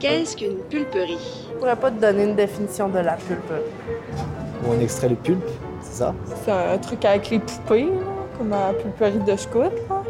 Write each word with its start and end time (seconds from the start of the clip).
Qu'est-ce 0.00 0.36
qu'une 0.36 0.58
pulperie? 0.70 1.18
Je 1.50 1.58
pourrais 1.58 1.74
pas 1.74 1.90
te 1.90 2.00
donner 2.00 2.22
une 2.22 2.36
définition 2.36 2.88
de 2.88 3.00
la 3.00 3.14
pulperie. 3.14 3.62
Où 4.64 4.72
on 4.72 4.80
extrait 4.80 5.08
le 5.08 5.16
pulpe, 5.16 5.42
c'est 5.80 5.98
ça? 5.98 6.14
C'est 6.44 6.52
un 6.52 6.78
truc 6.78 7.04
avec 7.04 7.30
les 7.30 7.40
poupées, 7.40 7.86
là, 7.86 7.90
comme 8.38 8.50
la 8.50 8.72
pulperie 8.74 9.18
de 9.18 9.36
scout. 9.36 9.72
Là. 9.90 10.02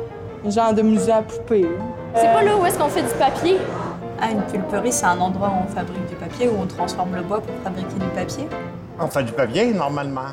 Un 0.44 0.50
genre 0.50 0.74
de 0.74 0.82
musée 0.82 1.10
à 1.10 1.22
poupées. 1.22 1.66
C'est 2.14 2.32
pas 2.32 2.42
là 2.42 2.56
où 2.58 2.66
est-ce 2.66 2.78
qu'on 2.78 2.88
fait 2.88 3.02
du 3.02 3.14
papier? 3.18 3.56
Ah, 4.20 4.30
une 4.30 4.42
pulperie, 4.42 4.92
c'est 4.92 5.06
un 5.06 5.18
endroit 5.18 5.48
où 5.48 5.64
on 5.64 5.74
fabrique 5.74 6.06
du 6.06 6.16
papier, 6.16 6.48
où 6.48 6.60
on 6.60 6.66
transforme 6.66 7.14
le 7.14 7.22
bois 7.22 7.40
pour 7.40 7.54
fabriquer 7.64 7.94
du 7.94 8.08
papier. 8.14 8.46
On 9.00 9.06
fait 9.06 9.22
du 9.22 9.32
papier, 9.32 9.72
normalement. 9.72 10.32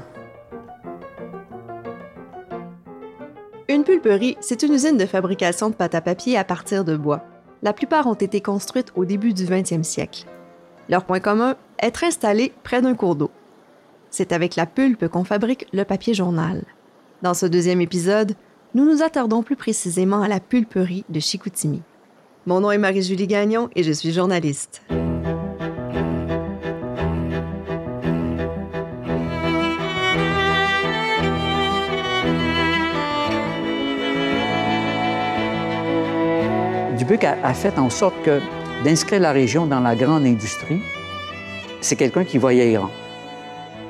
Une 3.69 3.85
pulperie, 3.85 4.37
c'est 4.41 4.63
une 4.63 4.73
usine 4.73 4.97
de 4.97 5.05
fabrication 5.05 5.69
de 5.69 5.75
pâte 5.75 5.95
à 5.95 6.01
papier 6.01 6.37
à 6.37 6.43
partir 6.43 6.83
de 6.83 6.97
bois. 6.97 7.21
La 7.65 7.73
plupart 7.73 8.05
ont 8.05 8.13
été 8.13 8.41
construites 8.41 8.91
au 8.95 9.05
début 9.05 9.33
du 9.33 9.43
20e 9.43 9.81
siècle. 9.81 10.27
Leur 10.87 11.03
point 11.03 11.19
commun, 11.19 11.55
être 11.81 12.03
installé 12.03 12.53
près 12.61 12.79
d'un 12.79 12.93
cours 12.93 13.15
d'eau. 13.15 13.31
C'est 14.11 14.33
avec 14.33 14.55
la 14.55 14.67
pulpe 14.67 15.07
qu'on 15.07 15.23
fabrique 15.23 15.65
le 15.73 15.83
papier 15.83 16.13
journal. 16.13 16.63
Dans 17.23 17.33
ce 17.33 17.47
deuxième 17.47 17.81
épisode, 17.81 18.35
nous 18.75 18.85
nous 18.85 19.01
attardons 19.01 19.41
plus 19.41 19.55
précisément 19.55 20.21
à 20.21 20.27
la 20.27 20.39
pulperie 20.39 21.05
de 21.09 21.19
Chicoutimi. 21.19 21.81
Mon 22.45 22.59
nom 22.59 22.69
est 22.69 22.77
Marie-Julie 22.77 23.25
Gagnon 23.25 23.69
et 23.75 23.81
je 23.81 23.91
suis 23.91 24.13
journaliste. 24.13 24.83
Dubuc 37.05 37.23
a, 37.23 37.53
fait 37.53 37.77
en 37.77 37.91
sorte 37.91 38.15
que 38.23 38.39
d'inscrire 38.83 39.19
la 39.19 39.31
région 39.31 39.67
dans 39.67 39.79
la 39.79 39.95
grande 39.95 40.25
industrie, 40.25 40.81
c'est 41.79 41.95
quelqu'un 41.95 42.23
qui 42.23 42.39
voyait 42.39 42.73
grand. 42.73 42.89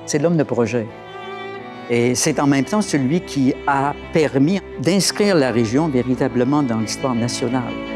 C'est 0.05 0.19
l'homme 0.19 0.35
de 0.35 0.43
projet. 0.43 0.85
Et 1.89 2.13
c'est 2.13 2.41
en 2.41 2.47
même 2.47 2.65
temps 2.65 2.81
celui 2.81 3.21
qui 3.21 3.53
a 3.67 3.93
permis 4.11 4.59
d'inscrire 4.81 5.33
la 5.35 5.51
région 5.51 5.87
véritablement 5.87 6.61
dans 6.61 6.79
l'histoire 6.79 7.15
nationale. 7.15 7.94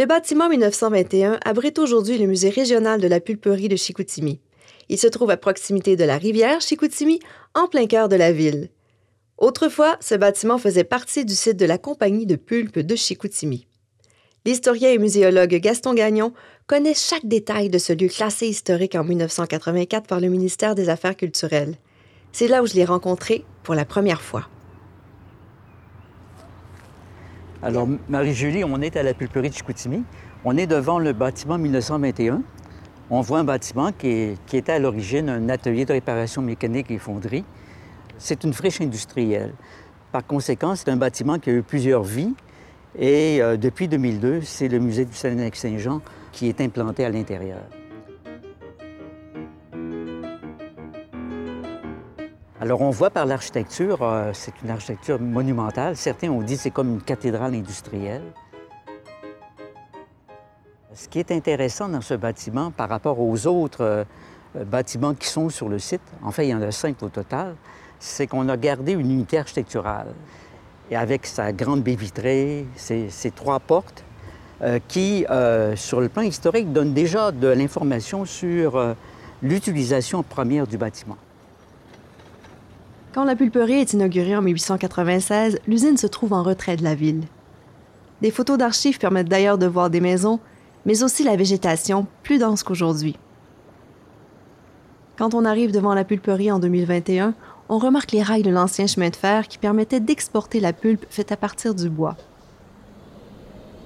Le 0.00 0.06
bâtiment 0.06 0.48
1921 0.48 1.38
abrite 1.44 1.78
aujourd'hui 1.78 2.16
le 2.16 2.26
musée 2.26 2.48
régional 2.48 3.02
de 3.02 3.06
la 3.06 3.20
pulperie 3.20 3.68
de 3.68 3.76
Chicoutimi. 3.76 4.40
Il 4.88 4.96
se 4.96 5.06
trouve 5.06 5.28
à 5.28 5.36
proximité 5.36 5.94
de 5.94 6.04
la 6.04 6.16
rivière 6.16 6.62
Chicoutimi, 6.62 7.20
en 7.52 7.66
plein 7.68 7.86
cœur 7.86 8.08
de 8.08 8.16
la 8.16 8.32
ville. 8.32 8.70
Autrefois, 9.36 9.98
ce 10.00 10.14
bâtiment 10.14 10.56
faisait 10.56 10.84
partie 10.84 11.26
du 11.26 11.34
site 11.34 11.58
de 11.58 11.66
la 11.66 11.76
compagnie 11.76 12.24
de 12.24 12.36
pulpe 12.36 12.78
de 12.78 12.96
Chicoutimi. 12.96 13.66
L'historien 14.46 14.90
et 14.90 14.96
muséologue 14.96 15.56
Gaston 15.56 15.92
Gagnon 15.92 16.32
connaît 16.66 16.94
chaque 16.94 17.26
détail 17.26 17.68
de 17.68 17.76
ce 17.76 17.92
lieu 17.92 18.08
classé 18.08 18.46
historique 18.46 18.94
en 18.94 19.04
1984 19.04 20.06
par 20.06 20.20
le 20.20 20.30
ministère 20.30 20.74
des 20.74 20.88
Affaires 20.88 21.14
culturelles. 21.14 21.76
C'est 22.32 22.48
là 22.48 22.62
où 22.62 22.66
je 22.66 22.72
l'ai 22.72 22.86
rencontré 22.86 23.44
pour 23.64 23.74
la 23.74 23.84
première 23.84 24.22
fois. 24.22 24.48
Alors, 27.62 27.86
Marie-Julie, 28.08 28.64
on 28.64 28.80
est 28.80 28.96
à 28.96 29.02
la 29.02 29.12
pulperie 29.14 29.50
de 29.50 29.54
Chicoutimi. 29.54 30.02
On 30.44 30.56
est 30.56 30.66
devant 30.66 30.98
le 30.98 31.12
bâtiment 31.12 31.58
1921. 31.58 32.42
On 33.10 33.20
voit 33.20 33.40
un 33.40 33.44
bâtiment 33.44 33.92
qui, 33.92 34.08
est- 34.08 34.54
était 34.54 34.72
à 34.72 34.78
l'origine 34.78 35.28
un 35.28 35.48
atelier 35.48 35.84
de 35.84 35.92
réparation 35.92 36.40
mécanique 36.42 36.90
et 36.90 36.98
fonderie. 36.98 37.44
C'est 38.18 38.44
une 38.44 38.52
friche 38.54 38.80
industrielle. 38.80 39.52
Par 40.12 40.26
conséquent, 40.26 40.74
c'est 40.74 40.88
un 40.88 40.96
bâtiment 40.96 41.38
qui 41.38 41.50
a 41.50 41.52
eu 41.52 41.62
plusieurs 41.62 42.02
vies. 42.02 42.34
Et 42.98 43.40
euh, 43.42 43.56
depuis 43.56 43.88
2002, 43.88 44.40
c'est 44.42 44.68
le 44.68 44.78
musée 44.78 45.04
du 45.04 45.14
Saguenay-Saint-Jean 45.14 46.00
qui 46.32 46.48
est 46.48 46.60
implanté 46.60 47.04
à 47.04 47.10
l'intérieur. 47.10 47.60
Alors, 52.60 52.82
on 52.82 52.90
voit 52.90 53.08
par 53.08 53.24
l'architecture, 53.24 54.02
euh, 54.02 54.32
c'est 54.34 54.52
une 54.62 54.70
architecture 54.70 55.18
monumentale. 55.18 55.96
Certains 55.96 56.28
ont 56.28 56.42
dit 56.42 56.56
que 56.56 56.62
c'est 56.62 56.70
comme 56.70 56.90
une 56.90 57.02
cathédrale 57.02 57.54
industrielle. 57.54 58.22
Ce 60.94 61.08
qui 61.08 61.18
est 61.18 61.30
intéressant 61.30 61.88
dans 61.88 62.02
ce 62.02 62.12
bâtiment 62.14 62.70
par 62.70 62.90
rapport 62.90 63.18
aux 63.18 63.46
autres 63.46 63.82
euh, 63.82 64.04
bâtiments 64.66 65.14
qui 65.14 65.28
sont 65.28 65.48
sur 65.48 65.68
le 65.70 65.78
site, 65.78 66.02
en 66.22 66.30
fait, 66.32 66.46
il 66.46 66.50
y 66.50 66.54
en 66.54 66.60
a 66.60 66.70
cinq 66.70 67.02
au 67.02 67.08
total, 67.08 67.54
c'est 67.98 68.26
qu'on 68.26 68.48
a 68.48 68.56
gardé 68.56 68.92
une 68.92 69.10
unité 69.10 69.38
architecturale. 69.38 70.08
Et 70.90 70.96
avec 70.96 71.26
sa 71.26 71.52
grande 71.52 71.82
baie 71.82 71.94
vitrée, 71.94 72.66
ses, 72.74 73.30
trois 73.34 73.60
portes, 73.60 74.04
euh, 74.62 74.80
qui, 74.88 75.24
euh, 75.30 75.76
sur 75.76 76.00
le 76.00 76.08
plan 76.08 76.22
historique, 76.22 76.72
donnent 76.72 76.92
déjà 76.92 77.30
de 77.30 77.48
l'information 77.48 78.24
sur 78.24 78.76
euh, 78.76 78.94
l'utilisation 79.40 80.22
première 80.22 80.66
du 80.66 80.76
bâtiment. 80.76 81.16
Quand 83.12 83.24
la 83.24 83.34
pulperie 83.34 83.80
est 83.80 83.92
inaugurée 83.92 84.36
en 84.36 84.42
1896, 84.42 85.58
l'usine 85.66 85.96
se 85.96 86.06
trouve 86.06 86.32
en 86.32 86.44
retrait 86.44 86.76
de 86.76 86.84
la 86.84 86.94
ville. 86.94 87.24
Des 88.22 88.30
photos 88.30 88.56
d'archives 88.56 88.98
permettent 88.98 89.28
d'ailleurs 89.28 89.58
de 89.58 89.66
voir 89.66 89.90
des 89.90 90.00
maisons, 90.00 90.38
mais 90.86 91.02
aussi 91.02 91.24
la 91.24 91.34
végétation 91.34 92.06
plus 92.22 92.38
dense 92.38 92.62
qu'aujourd'hui. 92.62 93.16
Quand 95.18 95.34
on 95.34 95.44
arrive 95.44 95.72
devant 95.72 95.92
la 95.92 96.04
pulperie 96.04 96.52
en 96.52 96.60
2021, 96.60 97.34
on 97.68 97.78
remarque 97.78 98.12
les 98.12 98.22
rails 98.22 98.44
de 98.44 98.50
l'ancien 98.50 98.86
chemin 98.86 99.10
de 99.10 99.16
fer 99.16 99.48
qui 99.48 99.58
permettaient 99.58 100.00
d'exporter 100.00 100.60
la 100.60 100.72
pulpe 100.72 101.04
faite 101.10 101.32
à 101.32 101.36
partir 101.36 101.74
du 101.74 101.90
bois. 101.90 102.16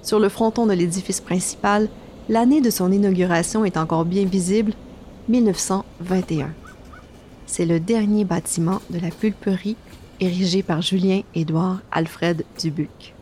Sur 0.03 0.21
le 0.21 0.29
fronton 0.29 0.67
de 0.67 0.75
l'édifice 0.75 1.23
principal, 1.23 1.89
l'année 2.29 2.61
de 2.61 2.71
son 2.71 2.93
inauguration 2.93 3.65
est 3.65 3.79
encore 3.79 4.05
bien 4.05 4.27
visible, 4.27 4.75
1921. 5.29 6.51
C'est 7.57 7.67
le 7.67 7.79
dernier 7.79 8.25
bâtiment 8.25 8.81
de 8.91 8.99
la 8.99 9.11
pulperie 9.11 9.77
érigé 10.19 10.65
par 10.65 10.83
Julien-Édouard 10.83 11.83
Alfred 11.93 12.45
Dubuc. 12.59 13.15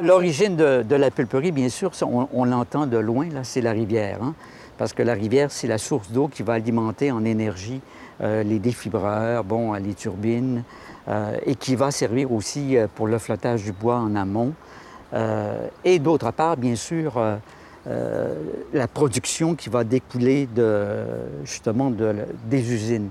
L'origine 0.00 0.56
de, 0.56 0.96
la 0.96 1.12
pulperie, 1.12 1.52
bien 1.52 1.68
sûr, 1.68 1.92
on, 2.02 2.44
l'entend 2.44 2.88
de 2.88 2.96
loin, 2.96 3.28
là, 3.28 3.44
c'est 3.44 3.60
la 3.60 3.70
rivière. 3.70 4.20
hein, 4.20 4.34
parce 4.78 4.92
que 4.92 5.04
la 5.04 5.14
rivière, 5.14 5.52
c'est 5.52 5.68
la 5.68 5.78
source 5.78 6.10
d'eau 6.10 6.26
qui 6.26 6.42
va 6.42 6.54
alimenter 6.54 7.12
en 7.12 7.24
énergie 7.24 7.80
euh, 8.20 8.42
les 8.42 8.58
défibreurs, 8.58 9.44
bon, 9.44 9.74
les 9.74 9.94
turbines, 9.94 10.64
euh, 11.06 11.36
et 11.46 11.54
qui 11.54 11.76
va 11.76 11.92
servir 11.92 12.32
aussi 12.32 12.76
euh, 12.76 12.88
pour 12.92 13.06
le 13.06 13.18
flottage 13.18 13.62
du 13.62 13.70
bois 13.70 13.98
en 13.98 14.16
amont. 14.16 14.54
Et 15.84 16.00
d'autre 16.00 16.32
part, 16.32 16.56
bien 16.56 16.74
sûr, 16.74 17.12
euh, 17.86 18.34
la 18.72 18.88
production 18.88 19.54
qui 19.54 19.68
va 19.68 19.84
découler 19.84 20.48
justement 21.44 21.90
de- 21.90 22.14
des 22.46 22.72
usines. 22.72 23.10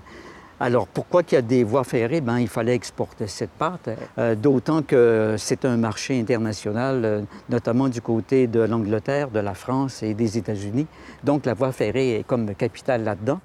Alors, 0.60 0.88
pourquoi 0.88 1.24
qu'il 1.24 1.36
y 1.36 1.40
a 1.40 1.42
des 1.42 1.64
voies 1.64 1.84
ferrées? 1.84 2.22
Ben, 2.22 2.40
il 2.40 2.48
fallait 2.48 2.76
exporter 2.76 3.28
cette 3.28 3.50
pâte, 3.50 3.90
euh, 4.18 4.34
d'autant 4.36 4.82
que 4.82 5.36
c'est 5.38 5.66
un 5.66 5.76
marché 5.76 6.18
international, 6.18 7.02
euh, 7.04 7.22
notamment 7.50 7.90
du 7.90 8.00
côté 8.02 8.48
de 8.48 8.62
l'Angleterre, 8.62 9.30
de 9.30 9.40
la 9.40 9.56
France 9.56 10.04
et 10.04 10.14
des 10.14 10.38
États-Unis. 10.38 10.88
Donc, 11.24 11.46
la 11.46 11.54
voie 11.54 11.74
ferrée 11.74 12.20
est 12.20 12.24
comme 12.24 12.56
capitale 12.56 13.04
là-dedans. 13.04 13.42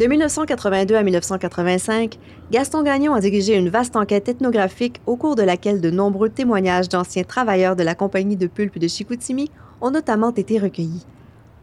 De 0.00 0.06
1982 0.06 0.94
à 0.94 1.02
1985, 1.02 2.18
Gaston 2.50 2.82
Gagnon 2.82 3.12
a 3.12 3.20
dirigé 3.20 3.54
une 3.54 3.68
vaste 3.68 3.96
enquête 3.96 4.30
ethnographique 4.30 4.98
au 5.04 5.16
cours 5.16 5.36
de 5.36 5.42
laquelle 5.42 5.82
de 5.82 5.90
nombreux 5.90 6.30
témoignages 6.30 6.88
d'anciens 6.88 7.22
travailleurs 7.22 7.76
de 7.76 7.82
la 7.82 7.94
compagnie 7.94 8.38
de 8.38 8.46
pulpe 8.46 8.78
de 8.78 8.88
Chicoutimi 8.88 9.50
ont 9.82 9.90
notamment 9.90 10.32
été 10.32 10.58
recueillis. 10.58 11.04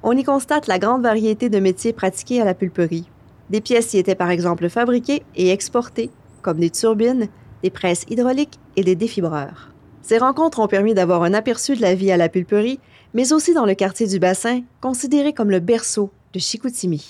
On 0.04 0.16
y 0.16 0.24
constate 0.24 0.68
la 0.68 0.78
grande 0.78 1.02
variété 1.02 1.50
de 1.50 1.58
métiers 1.58 1.94
pratiqués 1.94 2.40
à 2.40 2.46
la 2.46 2.54
pulperie. 2.54 3.10
Des 3.50 3.60
pièces 3.60 3.96
y 3.96 3.98
étaient 3.98 4.14
par 4.14 4.30
exemple 4.30 4.70
fabriquées 4.70 5.24
et 5.36 5.50
exportées, 5.50 6.12
comme 6.44 6.60
des 6.60 6.70
turbines, 6.70 7.30
des 7.64 7.72
presses 7.72 8.06
hydrauliques 8.08 8.60
et 8.76 8.84
des 8.84 8.96
défibreurs. 8.96 9.72
Ces 10.04 10.20
rencontres 10.20 10.60
ont 10.60 10.68
permis 10.68 10.94
d'avoir 10.94 11.24
un 11.24 11.34
aperçu 11.34 11.76
de 11.76 11.82
la 11.82 11.96
vie 11.96 12.12
à 12.12 12.18
la 12.18 12.30
pulperie, 12.30 12.80
mais 13.16 13.34
aussi 13.34 13.56
dans 13.56 13.66
le 13.66 13.74
quartier 13.74 14.06
du 14.06 14.20
bassin, 14.20 14.62
considéré 14.80 15.34
comme 15.34 15.50
le 15.50 15.60
berceau 15.60 16.12
de 16.34 16.40
Chicoutimi. 16.40 17.10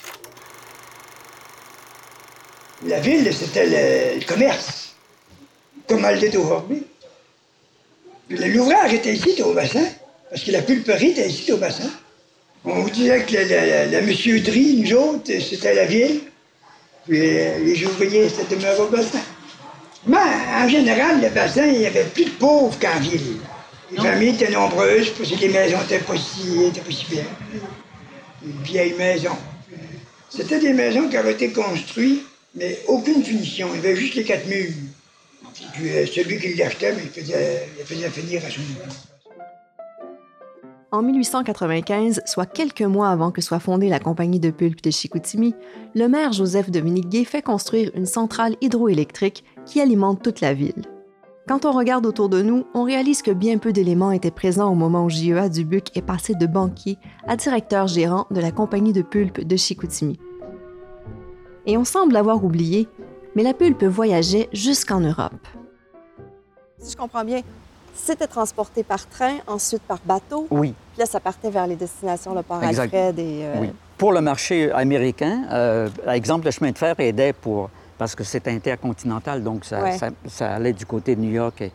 La 2.85 2.99
ville, 2.99 3.29
c'était 3.33 3.65
le, 3.65 4.19
le 4.19 4.25
commerce, 4.25 4.93
comme 5.87 6.05
elle 6.05 6.19
l'est 6.19 6.35
aujourd'hui. 6.35 6.83
L'ouvrage 8.29 8.93
était 8.93 9.13
ici, 9.13 9.41
au 9.41 9.53
bassin. 9.53 9.85
Parce 10.29 10.43
que 10.43 10.51
la 10.51 10.61
pulperie 10.61 11.11
était 11.11 11.27
ici 11.27 11.51
au 11.53 11.57
bassin. 11.57 11.89
On 12.65 12.81
vous 12.81 12.89
disait 12.89 13.23
que 13.23 13.91
la, 13.91 14.01
monsieur 14.01 14.39
Dry, 14.41 14.81
nous 14.81 14.93
autres, 14.93 15.31
c'était 15.39 15.73
la 15.73 15.85
ville. 15.85 16.21
Puis 17.07 17.21
euh, 17.21 17.59
les 17.59 17.85
ouvriers, 17.85 18.27
c'était 18.27 18.55
demeuré 18.55 18.79
au 18.79 18.87
bassin. 18.87 19.21
Mais 20.05 20.17
en 20.17 20.67
général, 20.67 21.21
le 21.21 21.29
bassin, 21.29 21.65
il 21.65 21.81
y 21.81 21.85
avait 21.85 22.03
plus 22.03 22.25
de 22.25 22.31
pauvres 22.31 22.77
qu'en 22.79 22.99
ville. 22.99 23.37
Les 23.91 23.97
familles 23.97 24.29
étaient 24.29 24.51
nombreuses, 24.51 25.11
parce 25.11 25.31
que 25.31 25.39
les 25.39 25.47
maisons 25.47 25.79
n'étaient 25.79 25.99
pas, 25.99 26.17
si, 26.17 26.65
étaient 26.65 26.81
pas 26.81 26.91
si 26.91 27.05
bien. 27.09 27.23
Une 28.45 28.61
vieille 28.63 28.95
maison. 28.97 29.35
C'était 30.29 30.59
des 30.59 30.73
maisons 30.73 31.07
qui 31.07 31.15
avaient 31.15 31.31
été 31.31 31.51
construites, 31.51 32.25
mais 32.57 32.79
aucune 32.87 33.23
finition. 33.23 33.69
Il 33.73 33.81
y 33.81 33.87
avait 33.87 33.95
juste 33.95 34.15
les 34.15 34.23
quatre 34.23 34.47
murs. 34.47 34.73
Puis 35.73 35.89
euh, 35.89 36.05
celui 36.05 36.39
qui 36.39 36.55
l'achetait, 36.55 36.93
il 36.93 37.09
faisait, 37.09 37.67
il 37.79 37.85
faisait 37.85 38.09
finir 38.09 38.43
à 38.45 38.49
son 38.49 38.61
niveau. 38.61 38.81
En 40.91 41.01
1895, 41.01 42.21
soit 42.25 42.45
quelques 42.45 42.81
mois 42.81 43.09
avant 43.09 43.31
que 43.31 43.41
soit 43.41 43.59
fondée 43.59 43.89
la 43.89 43.99
compagnie 43.99 44.39
de 44.39 44.51
pulpe 44.51 44.81
de 44.81 44.89
Chicoutimi, 44.89 45.53
le 45.95 46.07
maire 46.07 46.31
Joseph 46.31 46.71
Dominique 46.71 47.09
Gay 47.09 47.25
fait 47.25 47.41
construire 47.41 47.91
une 47.93 48.05
centrale 48.05 48.55
hydroélectrique 48.61 49.43
qui 49.65 49.81
alimente 49.81 50.23
toute 50.23 50.39
la 50.39 50.53
ville. 50.53 50.83
Quand 51.47 51.65
on 51.65 51.71
regarde 51.71 52.05
autour 52.05 52.29
de 52.29 52.41
nous, 52.41 52.65
on 52.73 52.83
réalise 52.83 53.21
que 53.21 53.31
bien 53.31 53.57
peu 53.57 53.73
d'éléments 53.73 54.11
étaient 54.11 54.31
présents 54.31 54.71
au 54.71 54.75
moment 54.75 55.05
où 55.05 55.09
JEA 55.09 55.49
Dubuc 55.49 55.95
est 55.95 56.01
passé 56.01 56.35
de 56.35 56.45
banquier 56.45 56.97
à 57.27 57.35
directeur 57.35 57.87
gérant 57.87 58.25
de 58.31 58.39
la 58.39 58.51
compagnie 58.51 58.93
de 58.93 59.01
pulpe 59.01 59.41
de 59.45 59.55
Chicoutimi. 59.55 60.19
Et 61.67 61.77
on 61.77 61.83
semble 61.85 62.13
l'avoir 62.13 62.43
oublié, 62.43 62.87
mais 63.35 63.43
la 63.43 63.53
pulpe 63.53 63.83
voyageait 63.83 64.49
jusqu'en 64.53 64.99
Europe. 65.01 65.33
Si 66.79 66.93
je 66.93 66.97
comprends 66.97 67.23
bien, 67.25 67.41
c'était 67.93 68.27
transporté 68.27 68.83
par 68.83 69.05
train, 69.07 69.35
ensuite 69.47 69.81
par 69.81 69.99
bateau. 70.05 70.47
Oui. 70.49 70.73
Puis 70.93 70.99
là, 70.99 71.05
ça 71.05 71.19
partait 71.19 71.49
vers 71.49 71.67
les 71.67 71.75
destinations, 71.75 72.33
le 72.33 72.41
port 72.43 72.63
Exact. 72.63 72.93
Alfred 72.93 73.19
et... 73.19 73.39
euh, 73.43 73.53
Oui. 73.59 73.69
Pour 73.97 74.11
le 74.13 74.21
marché 74.21 74.71
américain, 74.71 75.43
euh, 75.51 75.89
par 76.05 76.13
exemple, 76.13 76.45
le 76.45 76.51
chemin 76.51 76.71
de 76.71 76.77
fer 76.77 76.95
aidait 76.99 77.33
pour. 77.33 77.69
parce 77.97 78.13
que 78.13 78.23
c'est 78.23 78.47
intercontinental, 78.47 79.41
donc 79.43 79.65
ça, 79.65 79.81
Ouais. 79.81 79.97
ça- 79.97 80.11
ça 80.27 80.53
allait 80.53 80.71
du 80.73 80.85
côté 80.85 81.15
de 81.15 81.21
New 81.21 81.31
York, 81.31 81.61
et, 81.61 81.71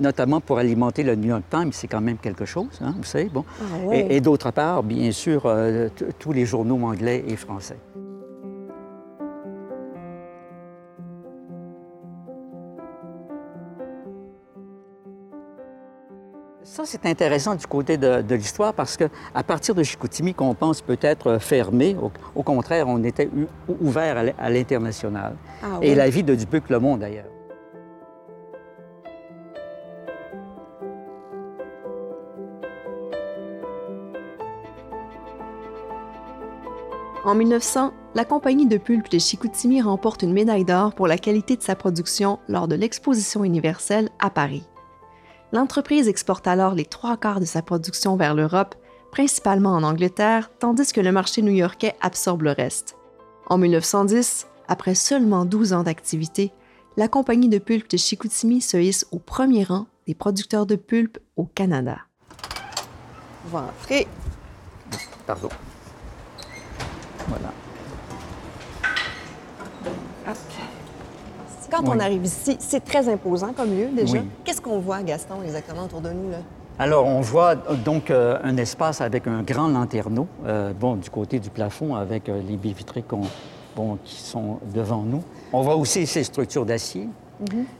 notamment 0.00 0.40
pour 0.40 0.56
alimenter 0.56 1.02
le 1.02 1.14
New 1.16 1.28
York 1.28 1.42
Times, 1.50 1.70
c'est 1.70 1.86
quand 1.86 2.00
même 2.00 2.16
quelque 2.16 2.46
chose, 2.46 2.70
hein, 2.80 2.94
vous 2.96 3.04
savez. 3.04 3.26
Bon. 3.26 3.44
Ah 3.60 3.86
ouais. 3.86 4.06
Et, 4.08 4.16
et 4.16 4.20
d'autre 4.22 4.50
part, 4.52 4.82
bien 4.82 5.12
sûr, 5.12 5.42
euh, 5.44 5.90
tous 6.18 6.32
les 6.32 6.46
journaux 6.46 6.82
anglais 6.86 7.22
et 7.28 7.36
français. 7.36 7.76
C'est 17.02 17.08
intéressant 17.08 17.54
du 17.54 17.66
côté 17.66 17.96
de, 17.96 18.22
de 18.22 18.34
l'histoire 18.34 18.72
parce 18.72 18.96
que 18.96 19.04
à 19.34 19.42
partir 19.42 19.74
de 19.74 19.82
Chicoutimi, 19.82 20.32
qu'on 20.34 20.54
pense 20.54 20.80
peut-être 20.80 21.38
fermé, 21.38 21.96
au, 22.00 22.10
au 22.34 22.42
contraire, 22.42 22.86
on 22.88 23.02
était 23.02 23.28
u- 23.34 23.46
ouvert 23.80 24.16
à 24.38 24.50
l'international. 24.50 25.34
Ah 25.62 25.78
Et 25.82 25.94
la 25.94 26.08
vie 26.08 26.22
de 26.22 26.34
Dubuc-Lemont, 26.34 26.96
d'ailleurs. 26.96 27.26
En 37.24 37.34
1900, 37.34 37.92
la 38.14 38.24
compagnie 38.24 38.66
de 38.66 38.76
pulpe 38.76 39.10
de 39.10 39.18
Chicoutimi 39.18 39.80
remporte 39.80 40.22
une 40.22 40.32
médaille 40.34 40.64
d'or 40.66 40.94
pour 40.94 41.06
la 41.06 41.16
qualité 41.16 41.56
de 41.56 41.62
sa 41.62 41.74
production 41.74 42.38
lors 42.48 42.68
de 42.68 42.74
l'exposition 42.74 43.44
universelle 43.44 44.10
à 44.18 44.28
Paris. 44.30 44.64
L'entreprise 45.54 46.08
exporte 46.08 46.48
alors 46.48 46.74
les 46.74 46.84
trois 46.84 47.16
quarts 47.16 47.38
de 47.38 47.44
sa 47.44 47.62
production 47.62 48.16
vers 48.16 48.34
l'Europe, 48.34 48.74
principalement 49.12 49.70
en 49.74 49.84
Angleterre, 49.84 50.50
tandis 50.58 50.92
que 50.92 51.00
le 51.00 51.12
marché 51.12 51.42
new-yorkais 51.42 51.94
absorbe 52.00 52.42
le 52.42 52.50
reste. 52.50 52.96
En 53.46 53.56
1910, 53.56 54.48
après 54.66 54.96
seulement 54.96 55.44
12 55.44 55.72
ans 55.72 55.84
d'activité, 55.84 56.50
la 56.96 57.06
compagnie 57.06 57.48
de 57.48 57.58
pulpe 57.58 57.88
de 57.88 57.96
Chicoutimi 57.96 58.60
se 58.60 58.78
hisse 58.78 59.06
au 59.12 59.20
premier 59.20 59.62
rang 59.62 59.86
des 60.08 60.16
producteurs 60.16 60.66
de 60.66 60.74
pulpe 60.74 61.18
au 61.36 61.44
Canada. 61.44 61.98
Pardon. 65.24 65.50
Voilà. 67.28 67.52
Quand 71.74 71.88
on 71.88 71.98
arrive 71.98 72.24
ici, 72.24 72.56
c'est 72.60 72.84
très 72.84 73.08
imposant 73.08 73.52
comme 73.52 73.70
lieu 73.70 73.88
déjà. 73.94 74.18
Oui. 74.18 74.28
Qu'est-ce 74.44 74.60
qu'on 74.60 74.78
voit, 74.78 75.02
Gaston, 75.02 75.42
exactement 75.42 75.84
autour 75.84 76.00
de 76.00 76.10
nous? 76.10 76.30
Là? 76.30 76.38
Alors, 76.78 77.06
on 77.06 77.20
voit 77.20 77.54
euh, 77.68 77.74
donc 77.74 78.10
euh, 78.10 78.38
un 78.42 78.56
espace 78.56 79.00
avec 79.00 79.26
un 79.26 79.42
grand 79.42 79.68
lanterneau, 79.68 80.26
euh, 80.46 80.72
bon, 80.72 80.96
du 80.96 81.10
côté 81.10 81.38
du 81.38 81.50
plafond, 81.50 81.94
avec 81.94 82.28
euh, 82.28 82.40
les 82.46 82.56
baies 82.56 82.72
vitrées 82.72 83.04
bon, 83.76 83.98
qui 84.04 84.16
sont 84.16 84.58
devant 84.72 85.02
nous. 85.02 85.22
On 85.52 85.62
voit 85.62 85.76
aussi 85.76 86.06
ces 86.06 86.24
structures 86.24 86.66
d'acier. 86.66 87.08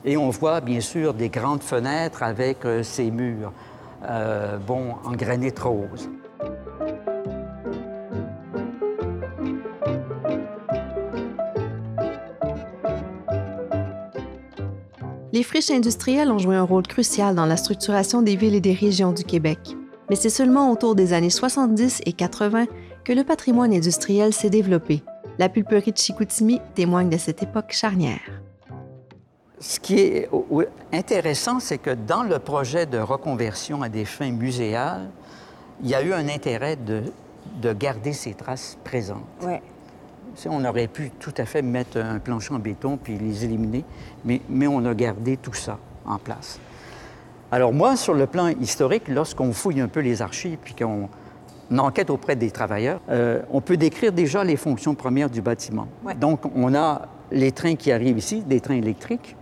Et 0.05 0.17
on 0.17 0.31
voit, 0.31 0.61
bien 0.61 0.81
sûr, 0.81 1.15
des 1.15 1.29
grandes 1.29 1.63
fenêtres 1.63 2.25
avec 2.25 2.59
ces 2.83 3.09
murs, 3.11 3.53
bon, 4.67 4.95
en 5.05 5.13
granit 5.13 5.53
rose. 5.63 6.11
Friches 15.45 15.71
industrielles 15.71 16.33
ont 16.33 16.39
joué 16.39 16.57
un 16.57 16.65
rôle 16.65 16.87
crucial 16.87 17.37
dans 17.37 17.47
la 17.47 17.57
structuration 17.57 18.23
des 18.23 18.35
villes 18.35 18.57
et 18.57 18.61
des 18.61 18.73
régions 18.73 19.13
du 19.13 19.23
Québec. 19.23 19.77
Mais 20.11 20.17
c'est 20.17 20.31
seulement 20.31 20.73
autour 20.73 20.97
des 20.97 21.13
années 21.13 21.31
70 21.31 22.01
et 22.05 22.13
80 22.13 22.67
que 23.05 23.13
le 23.13 23.23
patrimoine 23.23 23.73
industriel 23.73 24.33
s'est 24.33 24.51
développé. 24.51 25.03
La 25.39 25.49
pulperie 25.49 25.93
de 25.93 25.99
Chicoutimi 25.99 26.61
témoigne 26.75 27.09
de 27.09 27.19
cette 27.19 27.43
époque 27.43 27.71
charnière. 27.73 28.21
Ce 29.61 29.81
qui 29.81 29.99
est 30.01 30.29
intéressant, 30.93 31.61
c'est 31.61 31.79
que 31.79 31.91
dans 31.91 32.23
le 32.23 32.39
projet 32.39 32.87
de 32.87 32.99
reconversion 32.99 33.83
à 33.83 33.89
des 33.89 34.05
fins 34.05 34.31
muséales, 34.31 35.09
il 35.83 35.89
y 35.89 35.95
a 35.95 36.03
eu 36.03 36.13
un 36.13 36.29
intérêt 36.29 36.77
de, 36.77 37.03
de 37.63 37.73
garder 37.73 38.13
ces 38.13 38.35
traces 38.35 38.77
présentes. 38.85 39.25
Ouais. 39.43 39.63
On 40.49 40.65
aurait 40.65 40.89
pu 40.89 41.11
tout 41.19 41.35
à 41.39 41.45
fait 41.45 41.63
mettre 41.63 41.99
un 41.99 42.19
plancher 42.19 42.55
en 42.55 42.59
béton 42.59 42.99
puis 43.03 43.17
les 43.17 43.45
éliminer, 43.45 43.85
mais, 44.25 44.41
mais 44.49 44.67
on 44.67 44.85
a 44.85 44.95
gardé 44.95 45.37
tout 45.37 45.55
ça 45.55 45.79
en 46.05 46.19
place. 46.19 46.59
Alors 47.51 47.73
moi, 47.73 47.97
sur 47.97 48.15
le 48.15 48.27
plan 48.27 48.49
historique, 48.49 49.09
lorsqu'on 49.09 49.53
fouille 49.53 49.81
un 49.81 49.89
peu 49.89 50.01
les 50.01 50.23
archives 50.23 50.59
puis 50.63 50.75
qu'on 50.75 51.09
enquête 51.79 52.11
auprès 52.11 52.37
des 52.37 52.51
travailleurs, 52.51 53.01
euh, 53.11 53.43
on 53.51 53.61
peut 53.61 53.77
décrire 53.77 54.13
déjà 54.13 54.45
les 54.45 54.57
fonctions 54.57 54.95
premières 54.95 55.31
du 55.31 55.41
bâtiment. 55.41 55.87
Ouais. 56.05 56.15
Donc, 56.15 56.41
on 56.55 56.75
a 56.75 57.03
les 57.31 57.53
trains 57.53 57.77
qui 57.77 57.93
arrivent 57.93 58.19
ici, 58.19 58.43
des 58.43 58.61
trains 58.61 58.75
électriques, 58.75 59.37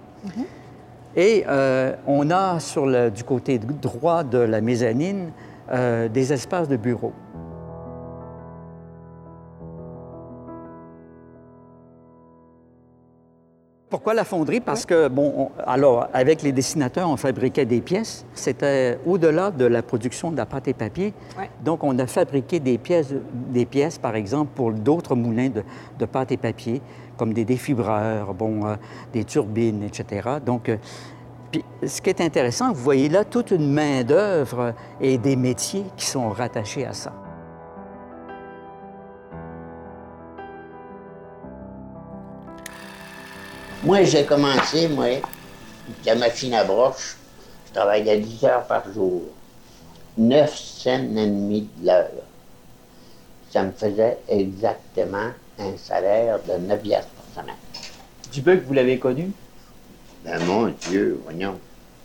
et 1.17 1.45
euh, 1.49 1.95
on 2.07 2.31
a 2.31 2.61
sur 2.61 2.87
le, 2.87 3.11
du 3.11 3.25
côté 3.25 3.59
droit 3.59 4.25
de 4.25 4.39
la 4.39 4.61
mezzanine 4.61 5.31
euh, 5.71 6.09
des 6.09 6.33
espaces 6.33 6.69
de 6.69 6.77
bureaux. 6.77 7.13
Pourquoi 13.93 14.15
la 14.15 14.25
fonderie? 14.25 14.61
Parce 14.61 14.87
que, 14.87 15.09
bon, 15.09 15.35
on- 15.37 15.51
alors, 15.67 16.09
avec 16.15 16.41
les 16.41 16.51
dessinateurs, 16.51 17.11
on 17.11 17.19
fabriquait 17.19 17.67
des 17.67 17.83
pièces. 17.83 18.25
C'était 18.33 18.99
au-delà 19.05 19.51
de 19.51 19.67
la 19.67 19.83
production 19.83 20.31
de 20.31 20.39
la 20.39 20.47
pâte 20.47 20.67
et 20.69 20.73
papier. 20.73 21.13
Ouais. 21.39 21.51
Donc, 21.63 21.85
on 21.85 21.99
a 21.99 22.07
fabriqué 22.07 22.59
des 22.59 22.79
pièces, 22.79 23.13
des 23.51 23.67
pièces 23.67 23.99
par 23.99 24.17
exemple, 24.17 24.53
pour 24.55 24.73
d'autres 24.73 25.15
moulins 25.15 25.51
de, 25.51 25.63
de 25.99 26.05
pâte 26.07 26.33
et 26.33 26.39
papier, 26.39 26.81
comme 27.19 27.35
des 27.35 27.45
défibreurs, 27.45 28.33
bon, 28.33 28.65
euh, 28.65 28.77
des 29.13 29.25
turbines, 29.25 29.83
etc. 29.83 30.27
Donc, 30.47 30.71
euh, 30.71 30.79
puis, 31.51 31.63
ce 31.87 32.01
qui 32.01 32.09
est 32.09 32.23
intéressant, 32.23 32.73
vous 32.73 32.83
voyez 32.83 33.11
là 33.11 33.25
toute 33.27 33.51
une 33.51 33.71
main-d'œuvre 33.75 34.73
et 35.03 35.19
des 35.19 35.37
métiers 35.37 35.85
qui 35.99 36.07
sont 36.07 36.31
rattachés 36.31 36.87
à 36.87 36.95
ça. 36.95 37.13
Moi, 43.85 44.05
j'ai 44.05 44.25
commencé, 44.25 44.87
moi, 44.87 45.21
la 46.07 46.15
machine 46.15 46.55
à 46.55 46.63
broche. 46.63 47.17
Je 47.67 47.73
travaillais 47.73 48.19
10 48.21 48.45
heures 48.45 48.67
par 48.67 48.85
jour. 48.93 49.23
9 50.17 50.57
cents 50.57 51.03
et 51.17 51.27
demi 51.27 51.69
de 51.79 51.87
l'heure. 51.87 52.11
Ça 53.51 53.65
me 53.65 53.73
faisait 53.73 54.19
exactement 54.29 55.31
un 55.59 55.77
salaire 55.77 56.39
de 56.45 56.59
9 56.65 56.81
piastres 56.81 57.11
par 57.11 57.43
semaine. 57.43 57.57
Dubuc, 58.33 58.63
vous 58.67 58.73
l'avez 58.73 59.01
connu? 59.01 59.33
Ben, 60.25 60.39
mon 60.45 60.69
Dieu, 60.89 61.21
voyons. 61.25 61.59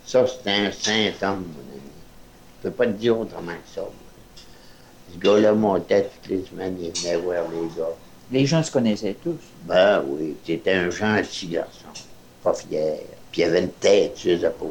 Ça, 0.03 0.25
c'était 0.25 0.49
un 0.49 0.71
saint 0.71 1.11
homme, 1.21 1.45
mon 1.45 1.73
ami. 1.73 1.81
Je 2.57 2.69
peux 2.69 2.71
pas 2.71 2.87
te 2.87 2.91
dire 2.91 3.19
autrement 3.19 3.51
que 3.51 3.75
ça. 3.75 3.81
moi. 3.81 3.91
Ce 5.13 5.19
gars-là 5.19 5.53
montait 5.53 6.09
toutes 6.09 6.31
les 6.31 6.43
semaines, 6.43 6.75
il 6.81 6.91
venait 6.91 7.17
voir 7.17 7.43
les 7.51 7.67
gars. 7.77 7.93
Les 8.29 8.45
gens 8.45 8.61
se 8.61 8.71
connaissaient 8.71 9.15
tous. 9.23 9.37
Ben 9.63 10.03
oui, 10.05 10.35
c'était 10.45 10.73
un 10.73 10.89
gentil 10.89 11.47
garçon, 11.47 11.87
pas 12.43 12.53
fier, 12.53 12.99
puis 13.31 13.41
il 13.41 13.45
avait 13.45 13.61
une 13.61 13.71
tête 13.71 14.17
sur 14.17 14.37
ses 14.37 14.45
épaules. 14.45 14.69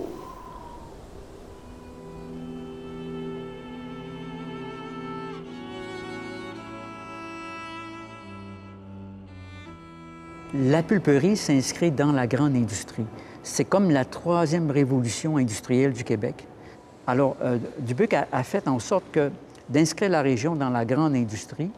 La 10.54 10.82
pulperie 10.82 11.36
s'inscrit 11.36 11.90
dans 11.90 12.12
la 12.12 12.26
grande 12.26 12.56
industrie. 12.56 13.04
C'est 13.42 13.64
comme 13.64 13.90
la 13.90 14.04
troisième 14.04 14.70
révolution 14.70 15.36
industrielle 15.38 15.92
du 15.92 16.04
Québec. 16.04 16.46
Alors, 17.06 17.36
euh, 17.42 17.58
Dubuc 17.78 18.14
a, 18.14 18.26
a 18.32 18.42
fait 18.42 18.66
en 18.68 18.78
sorte 18.78 19.04
que 19.12 19.30
d'inscrire 19.68 20.10
la 20.10 20.22
région 20.22 20.56
dans 20.56 20.70
la 20.70 20.84
grande 20.84 21.14
industrie, 21.14 21.70